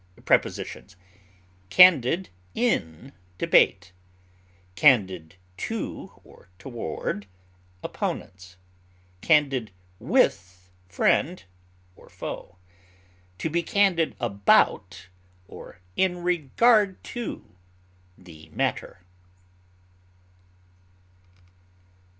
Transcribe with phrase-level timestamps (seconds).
[0.25, 0.95] Prepositions:
[1.69, 3.91] Candid in debate;
[4.73, 7.27] candid to or toward
[7.83, 8.57] opponents;
[9.21, 9.69] candid
[9.99, 11.43] with friend
[11.95, 12.55] or foe;
[13.37, 15.05] to be candid about
[15.47, 17.55] or in regard to
[18.17, 19.01] the matter.